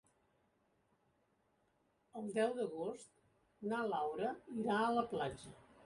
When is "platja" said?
5.17-5.59